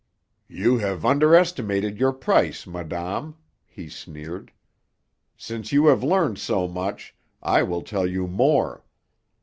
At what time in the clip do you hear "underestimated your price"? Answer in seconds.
1.05-2.65